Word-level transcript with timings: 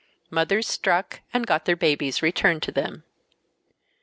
Mothers 0.31 0.65
struck 0.67 1.19
and 1.31 1.45
got 1.45 1.65
their 1.65 1.75
babies 1.75 2.23
returned 2.23 2.63
to 2.63 2.71
them. 2.71 3.03